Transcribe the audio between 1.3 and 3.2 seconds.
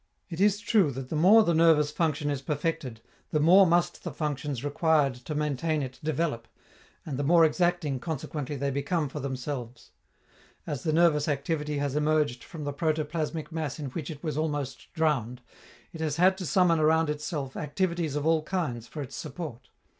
the nervous function is perfected,